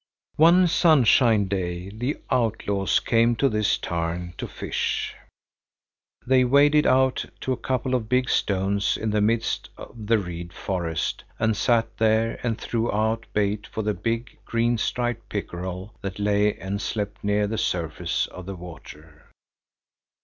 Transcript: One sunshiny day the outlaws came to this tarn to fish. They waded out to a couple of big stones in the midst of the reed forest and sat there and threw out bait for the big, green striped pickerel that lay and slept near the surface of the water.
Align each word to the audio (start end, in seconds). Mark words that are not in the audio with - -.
One 0.37 0.65
sunshiny 0.67 1.43
day 1.45 1.89
the 1.91 2.17
outlaws 2.31 2.99
came 2.99 3.35
to 3.35 3.47
this 3.47 3.77
tarn 3.77 4.33
to 4.39 4.47
fish. 4.47 5.13
They 6.25 6.43
waded 6.43 6.87
out 6.87 7.23
to 7.41 7.53
a 7.53 7.57
couple 7.57 7.93
of 7.93 8.09
big 8.09 8.27
stones 8.27 8.97
in 8.97 9.11
the 9.11 9.21
midst 9.21 9.69
of 9.77 10.07
the 10.07 10.17
reed 10.17 10.53
forest 10.53 11.23
and 11.37 11.55
sat 11.55 11.97
there 11.97 12.39
and 12.41 12.57
threw 12.59 12.91
out 12.91 13.27
bait 13.33 13.67
for 13.67 13.83
the 13.83 13.93
big, 13.93 14.39
green 14.43 14.79
striped 14.79 15.29
pickerel 15.29 15.93
that 16.01 16.17
lay 16.17 16.57
and 16.57 16.81
slept 16.81 17.23
near 17.23 17.45
the 17.45 17.59
surface 17.59 18.25
of 18.25 18.47
the 18.47 18.55
water. 18.55 19.25